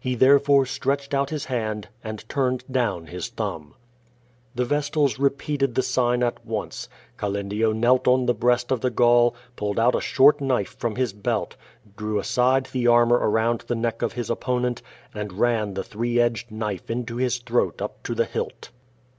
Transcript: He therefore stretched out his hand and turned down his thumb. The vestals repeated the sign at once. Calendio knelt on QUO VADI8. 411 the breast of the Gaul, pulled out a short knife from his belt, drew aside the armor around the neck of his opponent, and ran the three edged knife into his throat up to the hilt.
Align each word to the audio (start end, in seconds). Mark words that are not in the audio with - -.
He 0.00 0.14
therefore 0.14 0.64
stretched 0.64 1.12
out 1.12 1.28
his 1.28 1.44
hand 1.44 1.88
and 2.02 2.26
turned 2.30 2.64
down 2.70 3.08
his 3.08 3.28
thumb. 3.28 3.74
The 4.54 4.64
vestals 4.64 5.18
repeated 5.18 5.74
the 5.74 5.82
sign 5.82 6.22
at 6.22 6.46
once. 6.46 6.88
Calendio 7.18 7.72
knelt 7.74 8.08
on 8.08 8.20
QUO 8.20 8.22
VADI8. 8.22 8.26
411 8.26 8.26
the 8.26 8.40
breast 8.40 8.72
of 8.72 8.80
the 8.80 8.88
Gaul, 8.90 9.34
pulled 9.54 9.78
out 9.78 9.94
a 9.94 10.00
short 10.00 10.40
knife 10.40 10.78
from 10.78 10.96
his 10.96 11.12
belt, 11.12 11.56
drew 11.94 12.18
aside 12.18 12.70
the 12.72 12.86
armor 12.86 13.16
around 13.18 13.64
the 13.66 13.74
neck 13.74 14.00
of 14.00 14.14
his 14.14 14.30
opponent, 14.30 14.80
and 15.12 15.34
ran 15.38 15.74
the 15.74 15.84
three 15.84 16.18
edged 16.18 16.50
knife 16.50 16.90
into 16.90 17.16
his 17.16 17.36
throat 17.36 17.82
up 17.82 18.02
to 18.04 18.14
the 18.14 18.24
hilt. 18.24 18.70